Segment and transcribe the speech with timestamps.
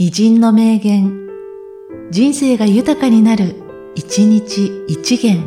[0.00, 1.26] 偉人の名言、
[2.12, 3.56] 人生が豊かになる、
[3.96, 5.42] 一日一元。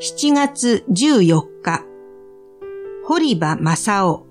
[0.00, 1.84] 7月14日、
[3.04, 4.26] 堀場正夫。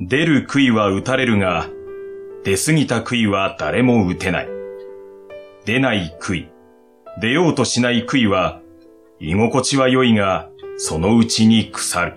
[0.00, 1.70] 出る杭は打たれるが、
[2.44, 4.48] 出過ぎた杭は誰も打てない。
[5.64, 6.50] 出ない杭、
[7.22, 8.60] 出ようとしない杭は、
[9.20, 12.14] 居心地は良いが、そのうちに腐る。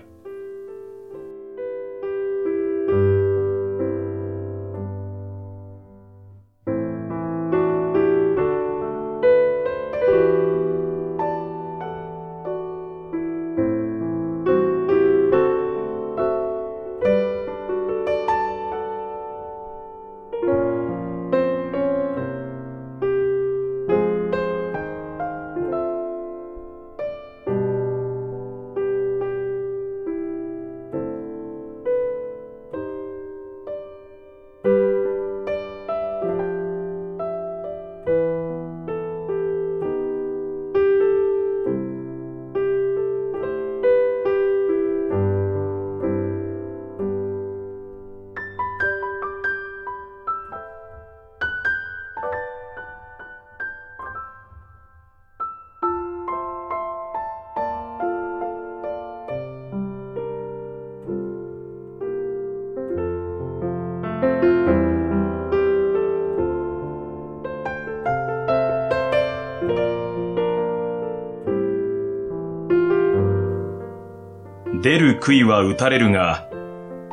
[74.82, 76.48] 出る杭は打たれるが、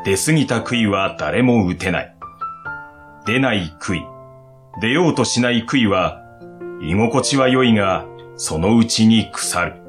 [0.04, 2.16] 出過ぎた杭は誰も打てない。
[3.28, 4.02] 出ない杭、
[4.82, 6.20] 出ようとしない杭は、
[6.82, 9.89] 居心地は良いが、そのうちに腐る。